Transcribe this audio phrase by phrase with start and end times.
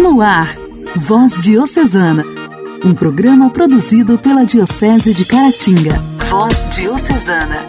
[0.00, 0.56] No ar,
[0.96, 2.24] Voz Diocesana,
[2.82, 5.98] um programa produzido pela Diocese de Caratinga.
[6.30, 7.66] Voz Diocesana.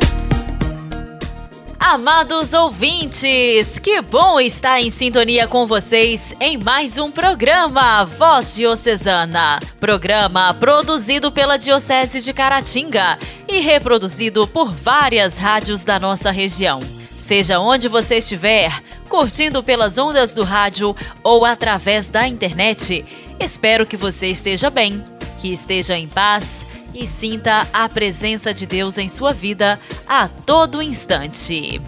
[1.78, 9.60] Amados ouvintes, que bom estar em sintonia com vocês em mais um programa Voz Diocesana.
[9.78, 16.80] Programa produzido pela Diocese de Caratinga e reproduzido por várias rádios da nossa região.
[17.22, 18.74] Seja onde você estiver,
[19.08, 23.06] curtindo pelas ondas do rádio ou através da internet,
[23.40, 25.04] espero que você esteja bem,
[25.38, 30.82] que esteja em paz e sinta a presença de Deus em sua vida a todo
[30.82, 31.80] instante.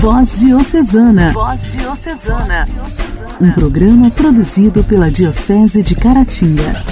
[0.00, 1.32] Voz Diocesana.
[1.34, 2.66] Voz Diocesana.
[3.38, 6.82] Um programa produzido pela Diocese de Caratinga.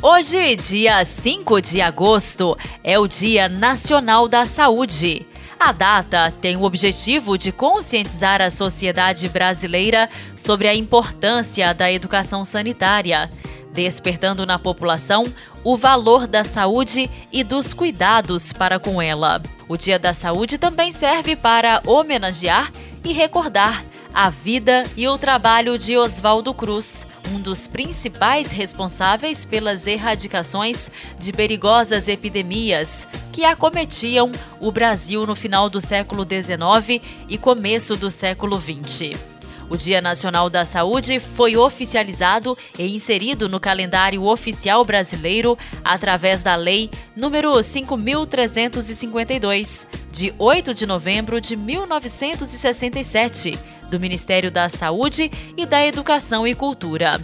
[0.00, 5.26] Hoje, dia 5 de agosto, é o Dia Nacional da Saúde.
[5.58, 12.44] A data tem o objetivo de conscientizar a sociedade brasileira sobre a importância da educação
[12.44, 13.28] sanitária,
[13.72, 15.24] despertando na população
[15.64, 19.42] o valor da saúde e dos cuidados para com ela.
[19.68, 22.70] O Dia da Saúde também serve para homenagear
[23.04, 29.86] e recordar a vida e o trabalho de Oswaldo Cruz, um dos principais responsáveis pelas
[29.86, 37.96] erradicações de perigosas epidemias que acometiam o Brasil no final do século XIX e começo
[37.96, 39.18] do século XX.
[39.70, 46.56] O Dia Nacional da Saúde foi oficializado e inserido no calendário oficial brasileiro através da
[46.56, 53.58] Lei número 5352, de 8 de novembro de 1967
[53.90, 57.20] do Ministério da Saúde e da Educação e Cultura.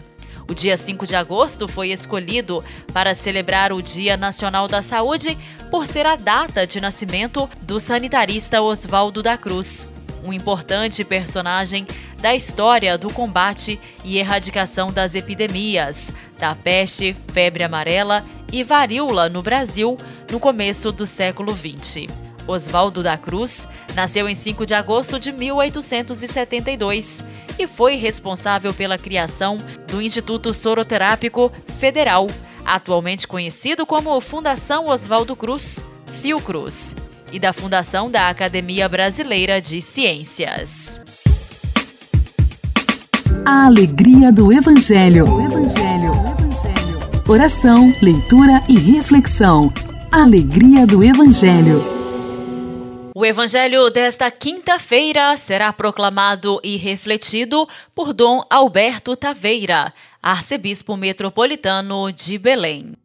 [0.48, 2.62] O dia 5 de agosto foi escolhido
[2.92, 5.38] para celebrar o Dia Nacional da Saúde
[5.70, 9.88] por ser a data de nascimento do sanitarista Oswaldo da Cruz,
[10.22, 11.86] um importante personagem
[12.20, 19.42] da história do combate e erradicação das epidemias da peste, febre amarela e varíola no
[19.42, 19.96] Brasil
[20.30, 22.23] no começo do século XX.
[22.46, 27.24] Oswaldo da Cruz nasceu em 5 de agosto de 1872
[27.58, 29.56] e foi responsável pela criação
[29.88, 32.27] do Instituto Soroterápico Federal,
[32.64, 35.84] atualmente conhecido como Fundação Oswaldo Cruz,
[36.20, 36.94] Fiocruz,
[37.33, 41.00] e da Fundação da Academia Brasileira de Ciências.
[43.44, 45.28] A alegria do Evangelho.
[45.28, 46.12] O Evangelho.
[46.12, 46.98] O Evangelho.
[47.28, 49.72] Oração, leitura e reflexão.
[50.10, 52.03] Alegria do Evangelho.
[53.17, 57.64] O evangelho desta quinta-feira será proclamado e refletido
[57.95, 62.97] por Dom Alberto Taveira, arcebispo metropolitano de Belém.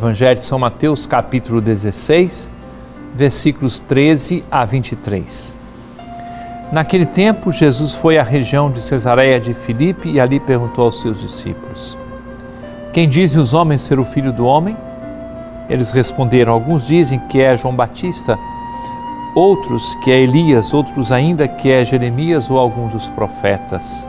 [0.00, 2.50] Evangelho de São Mateus, capítulo 16,
[3.14, 5.54] versículos 13 a 23.
[6.72, 11.20] Naquele tempo, Jesus foi à região de Cesareia de Filipe e ali perguntou aos seus
[11.20, 11.98] discípulos:
[12.94, 14.74] Quem dizem os homens ser o filho do homem?
[15.68, 18.38] Eles responderam: Alguns dizem que é João Batista,
[19.34, 24.06] outros que é Elias, outros ainda que é Jeremias ou algum dos profetas.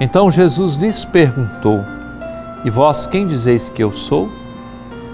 [0.00, 1.84] Então Jesus lhes perguntou:
[2.64, 4.39] E vós quem dizeis que eu sou?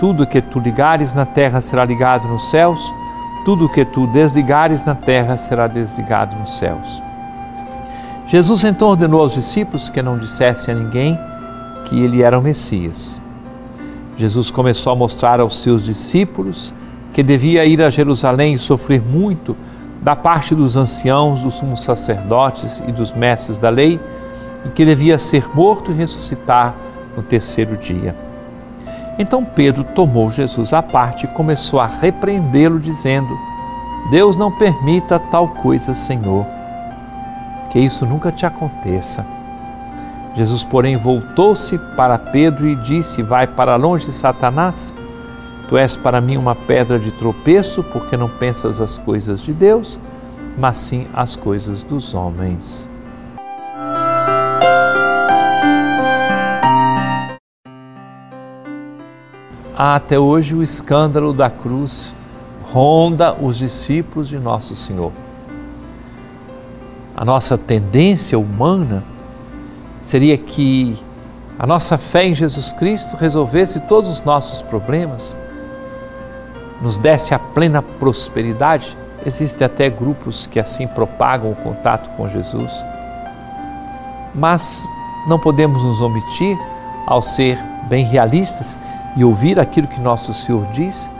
[0.00, 2.80] Tudo que tu ligares na terra será ligado nos céus,
[3.44, 7.02] tudo que tu desligares na terra será desligado nos céus.
[8.26, 11.18] Jesus então ordenou aos discípulos que não dissessem a ninguém
[11.84, 13.20] que ele era o Messias.
[14.16, 16.72] Jesus começou a mostrar aos seus discípulos
[17.12, 19.54] que devia ir a Jerusalém e sofrer muito
[20.00, 24.00] da parte dos anciãos, dos sumos sacerdotes e dos mestres da lei,
[24.64, 26.74] e que devia ser morto e ressuscitar
[27.14, 28.29] no terceiro dia.
[29.18, 33.36] Então Pedro tomou Jesus à parte e começou a repreendê-lo, dizendo:
[34.10, 36.46] Deus não permita tal coisa, Senhor,
[37.70, 39.24] que isso nunca te aconteça.
[40.34, 44.94] Jesus, porém, voltou-se para Pedro e disse: Vai para longe, Satanás,
[45.70, 50.00] Tu és para mim uma pedra de tropeço, porque não pensas as coisas de Deus,
[50.58, 52.89] mas sim as coisas dos homens.
[59.82, 62.14] Até hoje o escândalo da cruz
[62.70, 65.10] ronda os discípulos de Nosso Senhor.
[67.16, 69.02] A nossa tendência humana
[69.98, 70.98] seria que
[71.58, 75.34] a nossa fé em Jesus Cristo resolvesse todos os nossos problemas,
[76.82, 78.98] nos desse a plena prosperidade.
[79.24, 82.84] Existem até grupos que assim propagam o contato com Jesus.
[84.34, 84.86] Mas
[85.26, 86.54] não podemos nos omitir
[87.06, 88.78] ao ser bem realistas
[89.16, 91.10] e ouvir aquilo que nosso Senhor diz,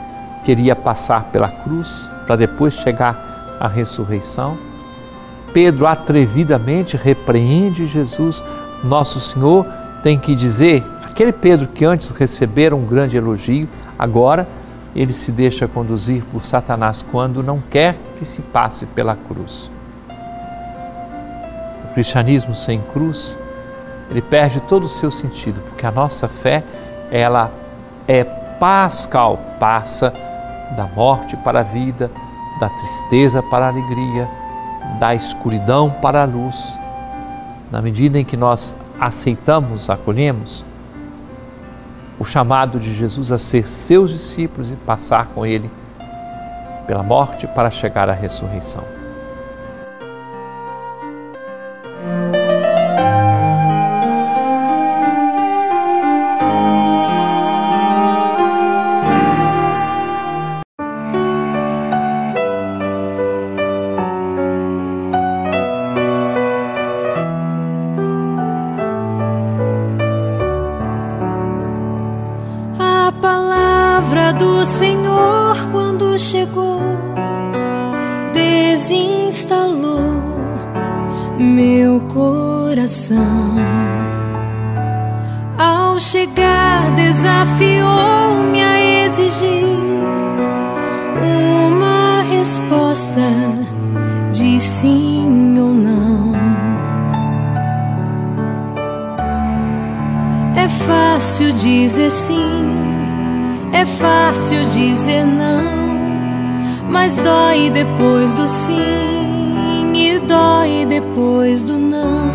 [0.43, 4.57] queria passar pela cruz para depois chegar à ressurreição.
[5.53, 8.43] Pedro atrevidamente repreende Jesus,
[8.83, 9.65] nosso Senhor
[10.01, 13.67] tem que dizer, aquele Pedro que antes recebera um grande elogio,
[13.99, 14.47] agora
[14.95, 19.69] ele se deixa conduzir por Satanás quando não quer que se passe pela cruz.
[21.85, 23.37] O cristianismo sem cruz,
[24.09, 26.63] ele perde todo o seu sentido, porque a nossa fé,
[27.11, 27.51] ela
[28.11, 28.25] é
[28.59, 30.13] pascal, passa
[30.75, 32.11] da morte para a vida,
[32.59, 34.29] da tristeza para a alegria,
[34.99, 36.77] da escuridão para a luz.
[37.71, 40.65] Na medida em que nós aceitamos, acolhemos
[42.19, 45.71] o chamado de Jesus a ser seus discípulos e passar com Ele
[46.85, 48.83] pela morte para chegar à ressurreição.
[92.91, 93.21] Resposta
[94.33, 96.33] de sim ou não.
[100.55, 102.81] É fácil dizer sim
[103.73, 105.97] é fácil dizer não,
[106.89, 112.29] mas dói depois do sim e dói depois do não.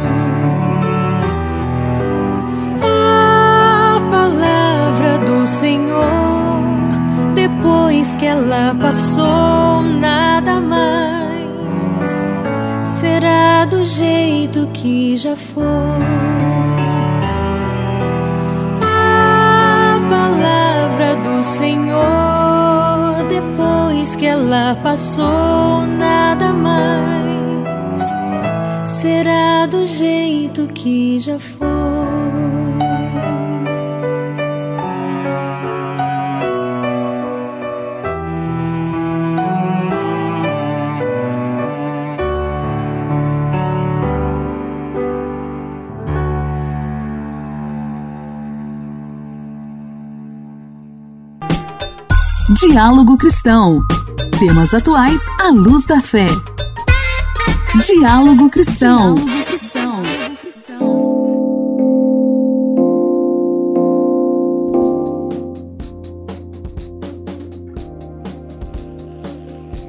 [2.83, 6.63] A palavra do Senhor,
[7.35, 12.23] depois que ela passou, nada mais
[12.85, 15.65] será do jeito que já foi.
[21.37, 21.97] do Senhor,
[23.29, 28.01] depois que ela passou, nada mais
[28.85, 31.67] será do jeito que já foi.
[52.59, 53.83] Diálogo Cristão.
[54.39, 56.25] Temas atuais à luz da fé.
[57.85, 59.15] Diálogo Cristão.
[59.15, 60.03] Diálogo Cristão.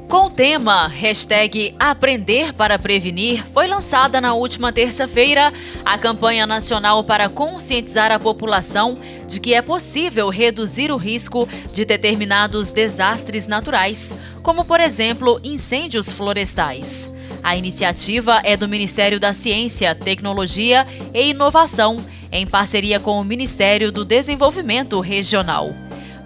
[0.08, 5.52] Com o tema hashtag Aprender para Prevenir, foi lançada na última terça-feira
[5.84, 11.84] a campanha nacional para conscientizar a população de que é possível reduzir o risco de
[11.84, 17.12] determinados desastres naturais, como, por exemplo, incêndios florestais.
[17.42, 23.92] A iniciativa é do Ministério da Ciência, Tecnologia e Inovação, em parceria com o Ministério
[23.92, 25.74] do Desenvolvimento Regional.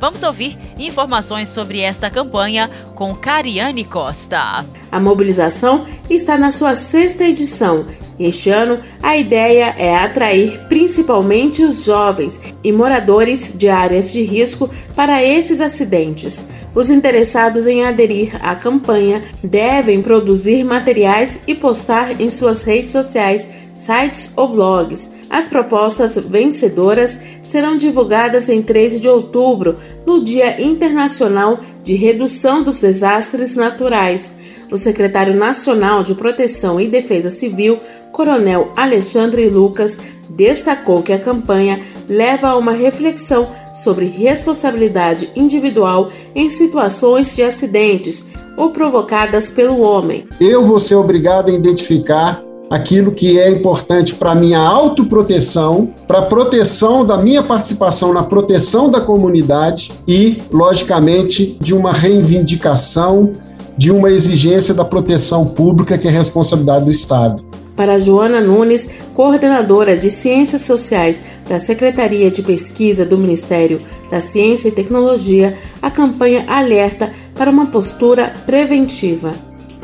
[0.01, 4.65] Vamos ouvir informações sobre esta campanha com Cariane Costa.
[4.91, 7.87] A mobilização está na sua sexta edição
[8.25, 14.71] este ano, a ideia é atrair principalmente os jovens e moradores de áreas de risco
[14.95, 16.47] para esses acidentes.
[16.75, 23.47] Os interessados em aderir à campanha devem produzir materiais e postar em suas redes sociais,
[23.75, 25.11] sites ou blogs.
[25.29, 29.77] As propostas vencedoras serão divulgadas em 13 de outubro,
[30.07, 34.35] no Dia Internacional de Redução dos Desastres Naturais.
[34.73, 37.79] O secretário nacional de Proteção e Defesa Civil,
[38.11, 40.01] Coronel Alexandre Lucas,
[40.31, 48.29] destacou que a campanha leva a uma reflexão sobre responsabilidade individual em situações de acidentes
[48.57, 50.27] ou provocadas pelo homem.
[50.41, 56.27] Eu vou ser obrigado a identificar aquilo que é importante para minha autoproteção, para a
[56.27, 63.35] proteção da minha participação na proteção da comunidade e, logicamente, de uma reivindicação
[63.77, 67.45] de uma exigência da proteção pública que é responsabilidade do Estado.
[67.75, 74.69] Para Joana Nunes, coordenadora de Ciências Sociais da Secretaria de Pesquisa do Ministério da Ciência
[74.69, 79.33] e Tecnologia, a campanha alerta para uma postura preventiva.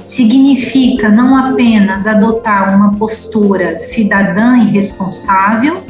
[0.03, 5.83] Significa não apenas adotar uma postura cidadã e responsável,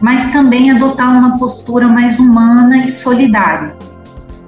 [0.00, 3.76] mas também adotar uma postura mais humana e solidária.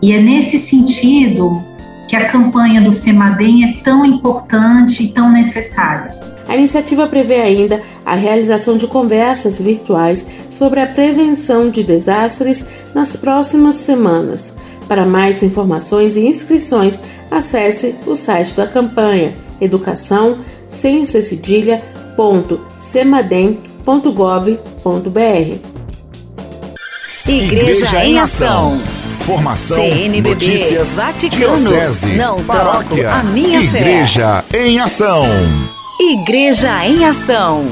[0.03, 1.70] E é nesse sentido
[2.11, 6.19] que a campanha do Semadem é tão importante e tão necessária.
[6.49, 13.15] A iniciativa prevê ainda a realização de conversas virtuais sobre a prevenção de desastres nas
[13.15, 14.57] próximas semanas.
[14.89, 16.99] Para mais informações e inscrições,
[17.31, 20.39] acesse o site da campanha educação
[20.69, 21.03] sem
[27.29, 28.81] Igreja em Ação.
[29.31, 34.67] Formação, CNBB, notícias, Vaticano, diocese, não paróquia, troco a minha Igreja fé.
[34.67, 35.25] em Ação.
[36.01, 37.65] Igreja em Ação.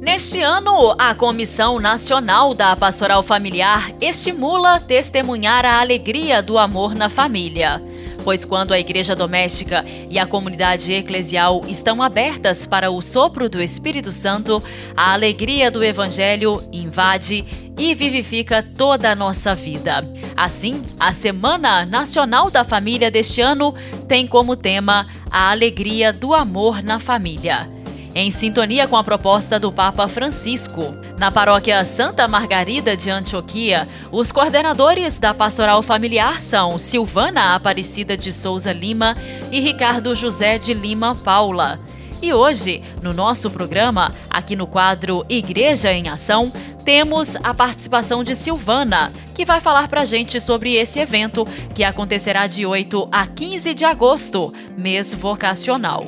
[0.00, 7.08] Neste ano, a Comissão Nacional da Pastoral Familiar estimula testemunhar a alegria do amor na
[7.08, 7.80] família.
[8.24, 13.60] Pois quando a igreja doméstica e a comunidade eclesial estão abertas para o sopro do
[13.60, 14.62] Espírito Santo,
[14.96, 17.44] a alegria do Evangelho invade
[17.78, 20.08] e vivifica toda a nossa vida.
[20.36, 23.74] Assim, a Semana Nacional da Família deste ano
[24.06, 27.68] tem como tema a alegria do amor na família
[28.14, 30.94] em sintonia com a proposta do Papa Francisco.
[31.22, 38.32] Na paróquia Santa Margarida de Antioquia, os coordenadores da pastoral familiar são Silvana Aparecida de
[38.32, 39.16] Souza Lima
[39.52, 41.78] e Ricardo José de Lima Paula.
[42.20, 46.52] E hoje, no nosso programa, aqui no quadro Igreja em Ação,
[46.84, 52.48] temos a participação de Silvana, que vai falar pra gente sobre esse evento que acontecerá
[52.48, 56.04] de 8 a 15 de agosto, mês vocacional.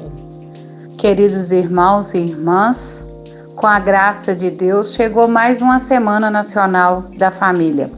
[0.99, 3.05] Queridos irmãos e irmãs,
[3.57, 7.91] com a graça de Deus, chegou mais uma Semana Nacional da Família.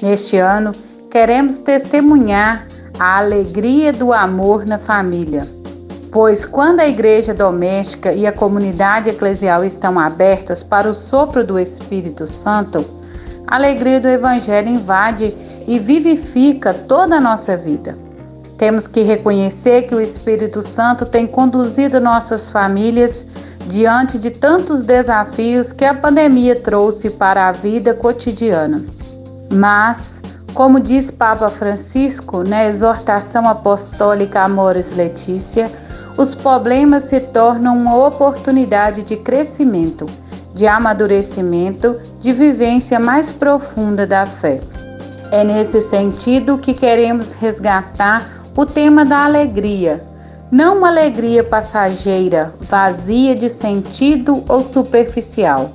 [0.00, 0.72] Neste ano,
[1.10, 2.66] queremos testemunhar
[2.98, 5.46] a alegria do amor na família.
[6.10, 11.58] Pois quando a igreja doméstica e a comunidade eclesial estão abertas para o sopro do
[11.58, 12.84] Espírito Santo,
[13.46, 15.34] a alegria do Evangelho invade
[15.66, 17.96] e vivifica toda a nossa vida.
[18.56, 23.26] Temos que reconhecer que o Espírito Santo tem conduzido nossas famílias
[23.66, 28.84] diante de tantos desafios que a pandemia trouxe para a vida cotidiana.
[29.52, 30.22] Mas,
[30.54, 35.70] como diz Papa Francisco na exortação apostólica Amores Letícia,
[36.16, 40.06] os problemas se tornam uma oportunidade de crescimento,
[40.54, 44.60] de amadurecimento, de vivência mais profunda da fé.
[45.30, 50.04] É nesse sentido que queremos resgatar o tema da alegria,
[50.52, 55.70] não uma alegria passageira, vazia de sentido ou superficial.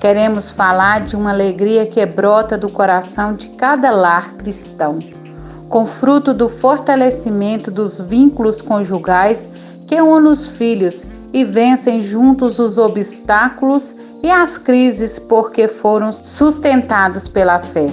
[0.00, 4.98] Queremos falar de uma alegria que brota do coração de cada lar cristão,
[5.68, 9.48] com fruto do fortalecimento dos vínculos conjugais
[9.86, 17.28] que unem os filhos e vencem juntos os obstáculos e as crises porque foram sustentados
[17.28, 17.88] pela fé.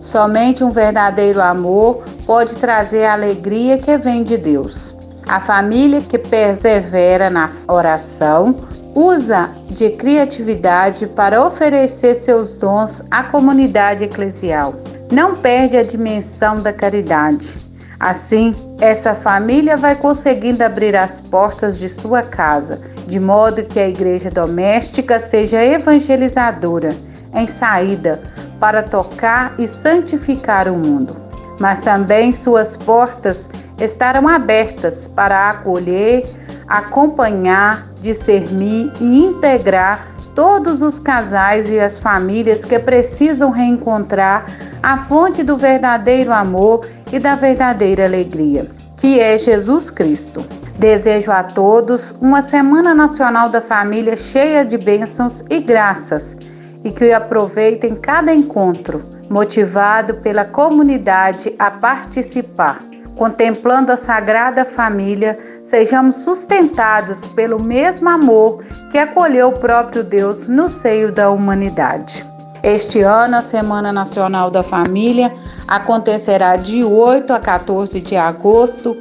[0.00, 4.95] Somente um verdadeiro amor pode trazer a alegria que vem de Deus.
[5.28, 8.54] A família que persevera na oração
[8.94, 14.76] usa de criatividade para oferecer seus dons à comunidade eclesial.
[15.10, 17.58] Não perde a dimensão da caridade.
[17.98, 23.88] Assim, essa família vai conseguindo abrir as portas de sua casa, de modo que a
[23.88, 26.96] igreja doméstica seja evangelizadora
[27.34, 28.22] em saída
[28.60, 31.25] para tocar e santificar o mundo.
[31.58, 33.48] Mas também suas portas
[33.80, 36.26] estarão abertas para acolher,
[36.68, 44.44] acompanhar, discernir e integrar todos os casais e as famílias que precisam reencontrar
[44.82, 50.44] a fonte do verdadeiro amor e da verdadeira alegria, que é Jesus Cristo.
[50.78, 56.36] Desejo a todos uma Semana Nacional da Família cheia de bênçãos e graças
[56.84, 62.82] e que aproveitem cada encontro, motivado pela comunidade a participar.
[63.16, 70.68] Contemplando a Sagrada Família, sejamos sustentados pelo mesmo amor que acolheu o próprio Deus no
[70.68, 72.24] seio da humanidade.
[72.62, 75.32] Este ano, a Semana Nacional da Família
[75.66, 78.96] acontecerá de 8 a 14 de agosto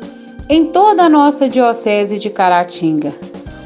[0.47, 3.13] em toda a nossa Diocese de Caratinga.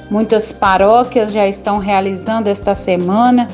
[0.10, 3.48] Muitas paróquias já estão realizando esta semana,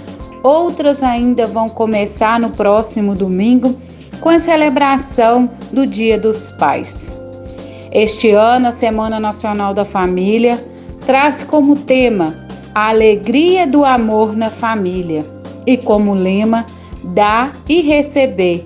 [0.43, 3.75] outras ainda vão começar no próximo domingo
[4.19, 7.15] com a celebração do Dia dos Pais.
[7.91, 10.63] Este ano, a Semana Nacional da Família
[11.05, 15.25] traz como tema a alegria do amor na família
[15.65, 16.65] e como lema
[17.03, 18.63] dar e receber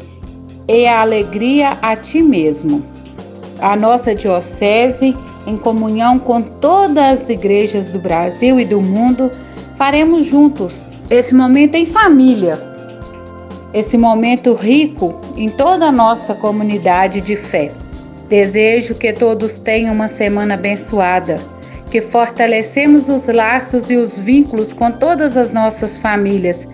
[0.68, 2.84] e a alegria a ti mesmo.
[3.60, 9.32] A nossa diocese, em comunhão com todas as igrejas do Brasil e do mundo,
[9.76, 12.60] faremos juntos esse momento em família,
[13.74, 17.72] esse momento rico em toda a nossa comunidade de fé.
[18.28, 21.42] Desejo que todos tenham uma semana abençoada,
[21.90, 26.68] que fortalecemos os laços e os vínculos com todas as nossas famílias,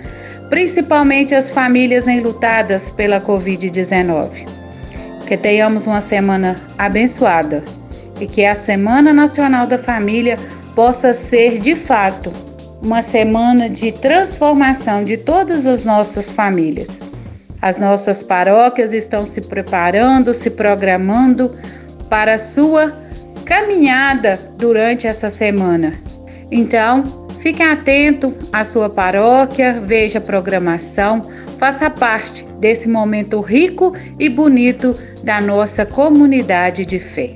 [0.50, 4.46] principalmente as famílias enlutadas pela Covid-19.
[5.26, 7.64] Que tenhamos uma semana abençoada
[8.20, 10.38] e que a Semana Nacional da Família
[10.76, 12.45] possa ser de fato
[12.86, 16.88] uma semana de transformação de todas as nossas famílias.
[17.60, 21.56] As nossas paróquias estão se preparando, se programando
[22.12, 22.96] para a sua
[23.44, 26.00] caminhada durante essa semana.
[26.52, 31.28] Então, fique atento à sua paróquia, veja a programação,
[31.58, 37.36] faça parte desse momento rico e bonito da nossa comunidade de fé.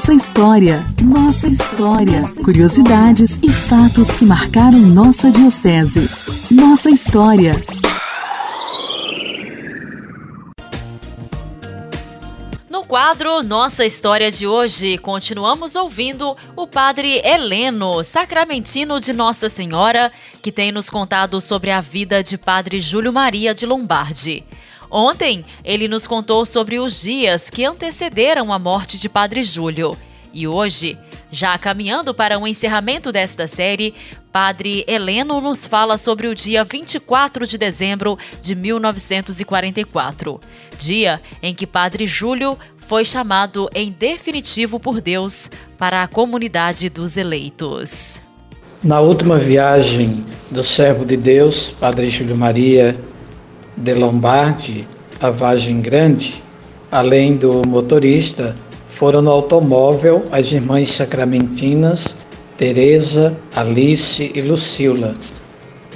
[0.00, 2.22] Nossa história, nossa história.
[2.42, 6.08] Curiosidades e fatos que marcaram nossa Diocese.
[6.50, 7.52] Nossa história.
[12.70, 20.10] No quadro Nossa História de hoje, continuamos ouvindo o Padre Heleno, sacramentino de Nossa Senhora,
[20.42, 24.46] que tem nos contado sobre a vida de Padre Júlio Maria de Lombardi.
[24.90, 29.96] Ontem, ele nos contou sobre os dias que antecederam a morte de Padre Júlio.
[30.32, 30.98] E hoje,
[31.30, 33.94] já caminhando para o encerramento desta série,
[34.32, 40.40] Padre Heleno nos fala sobre o dia 24 de dezembro de 1944,
[40.78, 45.48] dia em que Padre Júlio foi chamado em definitivo por Deus
[45.78, 48.20] para a comunidade dos eleitos.
[48.82, 52.98] Na última viagem do servo de Deus, Padre Júlio Maria
[53.80, 54.86] de Lombardi,
[55.20, 56.42] a Vagem Grande,
[56.92, 58.54] além do motorista,
[58.88, 62.14] foram no automóvel as irmãs sacramentinas
[62.58, 65.14] Teresa, Alice e Lucila.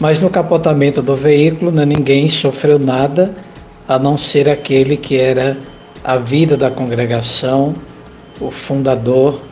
[0.01, 3.35] Mas no capotamento do veículo ninguém sofreu nada,
[3.87, 5.59] a não ser aquele que era
[6.03, 7.75] a vida da congregação,
[8.40, 9.42] o fundador,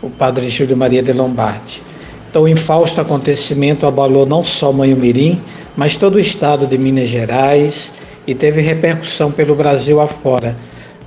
[0.00, 1.82] o padre Júlio Maria de Lombardi.
[2.30, 5.42] Então, o infausto acontecimento abalou não só Manhumirim,
[5.76, 7.92] mas todo o estado de Minas Gerais
[8.26, 10.56] e teve repercussão pelo Brasil afora,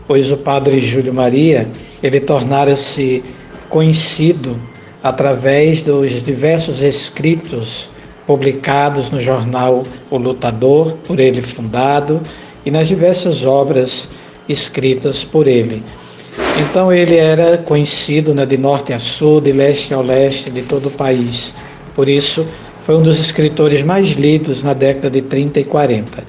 [0.07, 1.67] pois o padre Júlio Maria,
[2.01, 3.23] ele tornara-se
[3.69, 4.57] conhecido
[5.01, 7.89] através dos diversos escritos
[8.25, 12.21] publicados no jornal O Lutador, por ele fundado,
[12.65, 14.07] e nas diversas obras
[14.47, 15.83] escritas por ele.
[16.59, 20.87] Então ele era conhecido né, de norte a sul, de leste ao leste, de todo
[20.87, 21.53] o país.
[21.95, 22.45] Por isso,
[22.85, 26.23] foi um dos escritores mais lidos na década de 30 e 40.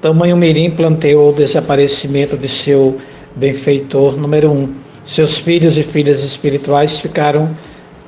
[0.00, 2.98] Tamanho Mirim planteou o desaparecimento de seu
[3.36, 4.72] benfeitor número um.
[5.04, 7.54] Seus filhos e filhas espirituais ficaram,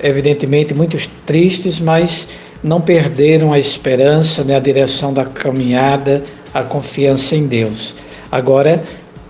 [0.03, 2.29] evidentemente, muito tristes, mas
[2.65, 6.25] não perderam a esperança, né, a direção da caminhada,
[6.55, 7.95] a confiança em Deus.
[8.31, 8.83] Agora,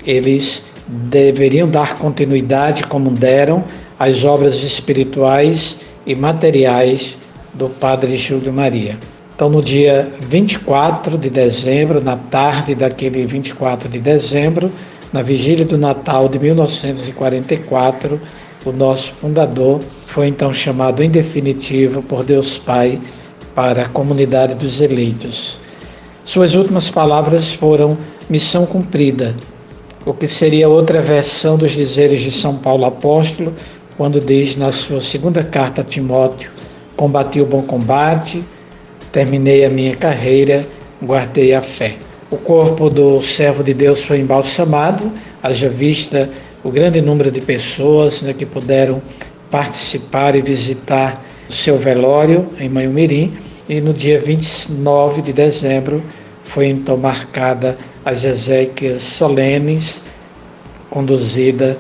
[0.07, 3.65] eles deveriam dar continuidade, como deram,
[3.99, 7.22] às obras espirituais e materiais
[7.55, 8.99] do Padre Júlio Maria.
[9.35, 14.71] Então, no dia 24 de dezembro, na tarde daquele 24 de dezembro,
[15.13, 18.21] na vigília do Natal de 1944,
[18.65, 23.01] o nosso fundador foi então chamado em definitivo por Deus Pai
[23.55, 25.59] para a comunidade dos eleitos.
[26.25, 27.99] Suas últimas palavras foram
[28.31, 29.35] missão cumprida,
[30.07, 33.53] o que seria outra versão dos dizeres de São Paulo apóstolo,
[33.97, 36.52] quando diz na sua segunda carta a Timóteo:
[37.03, 38.45] Combati o bom combate,
[39.11, 40.65] terminei a minha carreira,
[41.03, 41.97] guardei a fé.
[42.31, 45.13] O corpo do servo de Deus foi embalsamado,
[45.43, 46.31] haja vista
[46.63, 49.03] o grande número de pessoas né, que puderam
[49.51, 53.37] participar e visitar o seu velório em Manhumirim.
[53.69, 56.01] E no dia 29 de dezembro
[56.45, 60.01] foi então marcada as exéquias solenes,
[60.89, 61.77] conduzida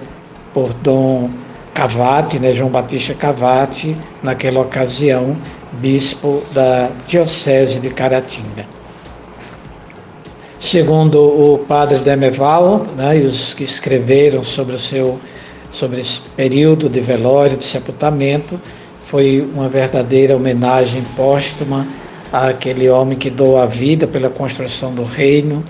[0.53, 1.31] por Dom
[1.75, 5.37] Cavati, né, João Batista Cavati, naquela ocasião,
[5.73, 8.67] bispo da Diocese de Caratinga.
[10.61, 15.19] Segundo o padre Demeval, né, e os que escreveram sobre o seu
[15.73, 18.61] sobre esse período de velório, de sepultamento,
[19.07, 21.87] foi uma verdadeira homenagem póstuma
[22.31, 25.65] àquele homem que doou a vida pela construção do reino,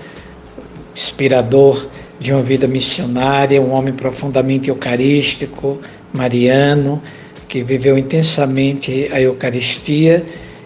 [0.93, 1.87] inspirador
[2.23, 5.77] de uma vida missionária, um homem profundamente eucarístico,
[6.13, 7.01] mariano,
[7.49, 10.23] que viveu intensamente a Eucaristia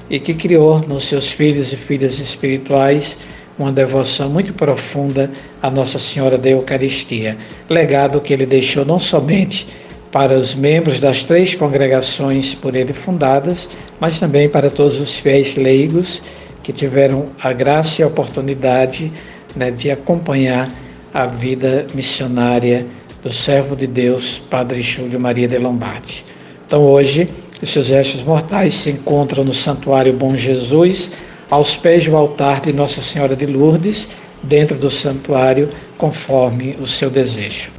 [0.08, 3.18] e que criou nos seus filhos e filhas espirituais
[3.58, 7.36] uma devoção muito profunda à Nossa Senhora da Eucaristia.
[7.68, 9.68] Legado que ele deixou não somente
[10.12, 13.68] para os membros das três congregações por ele fundadas,
[14.00, 16.22] mas também para todos os fiéis leigos
[16.62, 19.12] que tiveram a graça e a oportunidade
[19.56, 20.70] né, de acompanhar
[21.18, 22.86] a vida missionária
[23.24, 26.24] do servo de Deus, Padre Júlio Maria de Lombardi.
[26.68, 27.28] Então hoje,
[27.60, 31.12] os seus restos mortais se encontram no Santuário Bom Jesus,
[31.50, 34.10] aos pés do altar de Nossa Senhora de Lourdes,
[34.44, 37.72] dentro do santuário, conforme o seu desejo.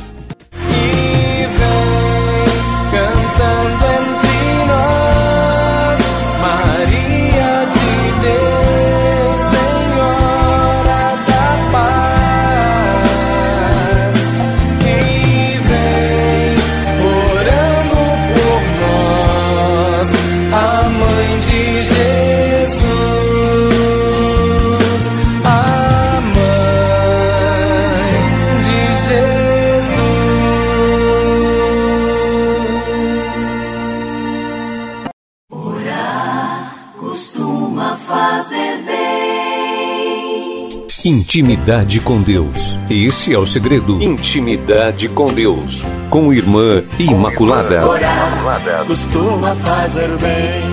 [41.09, 42.79] Intimidade com Deus.
[42.91, 43.99] Esse é o segredo.
[44.03, 45.83] Intimidade com Deus.
[46.11, 47.89] Com Irmã Imaculada.
[47.89, 50.65] Orar costuma fazer bem.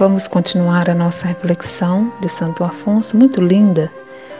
[0.00, 3.88] Vamos continuar a nossa reflexão de Santo Afonso, muito linda,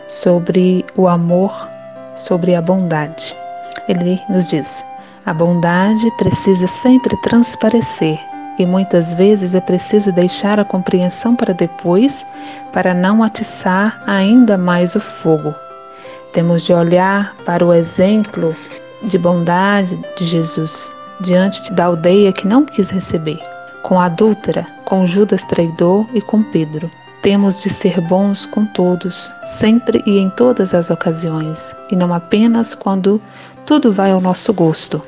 [0.09, 1.71] sobre o amor,
[2.17, 3.33] sobre a bondade.
[3.89, 4.85] Ele nos diz:
[5.25, 8.19] a bondade precisa sempre transparecer
[8.59, 12.27] e muitas vezes é preciso deixar a compreensão para depois,
[12.73, 15.55] para não atiçar ainda mais o fogo.
[16.33, 18.55] Temos de olhar para o exemplo
[19.05, 23.39] de bondade de Jesus diante da aldeia que não quis receber,
[23.83, 26.91] com a adúltera, com Judas traidor e com Pedro.
[27.23, 32.75] Temos de ser bons com todos, sempre e em todas as ocasiões, e não apenas
[32.75, 33.23] quando
[33.65, 35.01] tudo vai ao nosso gosto.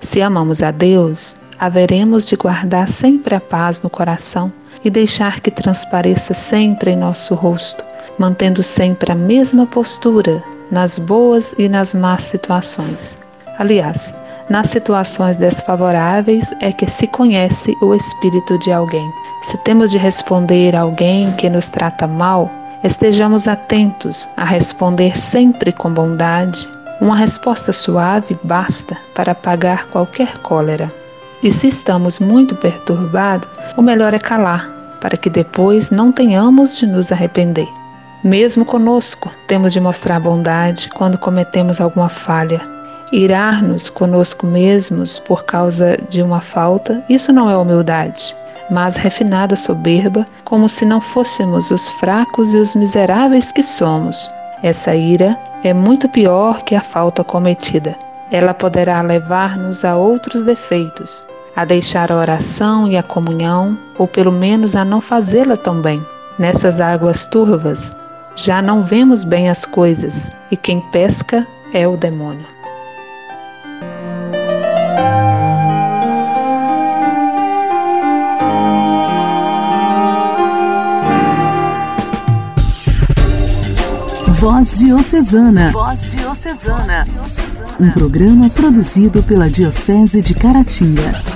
[0.00, 4.50] Se amamos a Deus, haveremos de guardar sempre a paz no coração
[4.82, 7.84] e deixar que transpareça sempre em nosso rosto,
[8.18, 13.18] mantendo sempre a mesma postura nas boas e nas más situações.
[13.58, 14.14] Aliás,
[14.48, 19.08] nas situações desfavoráveis é que se conhece o espírito de alguém.
[19.42, 22.50] Se temos de responder a alguém que nos trata mal,
[22.82, 26.66] estejamos atentos a responder sempre com bondade,
[27.02, 30.88] uma resposta suave basta para apagar qualquer cólera.
[31.42, 36.86] E se estamos muito perturbados, o melhor é calar, para que depois não tenhamos de
[36.86, 37.68] nos arrepender.
[38.22, 42.60] Mesmo conosco, temos de mostrar bondade quando cometemos alguma falha.
[43.10, 48.36] Irar-nos conosco mesmos por causa de uma falta, isso não é humildade,
[48.70, 54.28] mas refinada soberba, como se não fôssemos os fracos e os miseráveis que somos.
[54.62, 57.96] Essa ira é muito pior que a falta cometida.
[58.30, 64.32] Ela poderá levar-nos a outros defeitos, a deixar a oração e a comunhão, ou pelo
[64.32, 66.04] menos a não fazê-la tão bem.
[66.38, 67.94] Nessas águas turvas,
[68.34, 72.46] já não vemos bem as coisas, e quem pesca é o demônio.
[84.40, 85.70] Voz Diocesana.
[85.70, 87.06] Voz Diocesana.
[87.78, 91.29] Um programa produzido pela Diocese de Caratinga.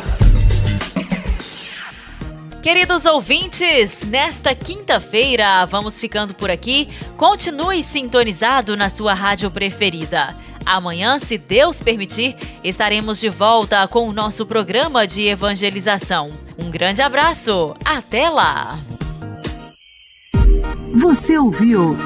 [2.75, 6.89] Queridos ouvintes, nesta quinta-feira vamos ficando por aqui.
[7.17, 10.35] Continue sintonizado na sua rádio preferida.
[10.67, 16.31] Amanhã, se Deus permitir, estaremos de volta com o nosso programa de evangelização.
[16.59, 18.77] Um grande abraço, até lá!
[21.01, 21.97] Você ouviu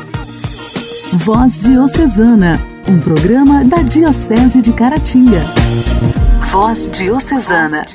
[1.14, 5.40] Voz Diocesana, um programa da Diocese de Caratinga.
[6.50, 7.86] Voz Diocesana.